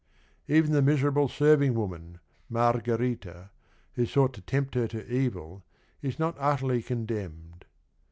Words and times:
Even 0.47 0.71
the 0.71 0.81
miserable 0.81 1.27
serving 1.27 1.75
woman, 1.75 2.19
Margherita, 2.49 3.51
who 3.93 4.07
sought 4.07 4.33
to 4.33 4.41
tempt 4.41 4.73
her 4.73 4.87
to 4.87 5.07
evil, 5.07 5.63
is 6.01 6.17
not 6.17 6.35
utterly 6.39 6.81
condemned. 6.81 7.65